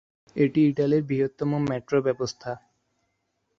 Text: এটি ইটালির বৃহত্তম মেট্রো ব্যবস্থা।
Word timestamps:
এটি 0.35 0.59
ইটালির 0.69 1.03
বৃহত্তম 1.03 1.51
মেট্রো 1.69 1.97
ব্যবস্থা। 2.01 2.51